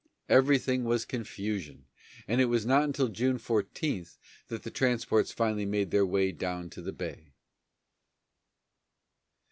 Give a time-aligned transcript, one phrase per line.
[0.29, 1.85] Everything was confusion,
[2.27, 4.07] and it was not until June 14
[4.47, 7.33] that the transports finally made their way down the bay.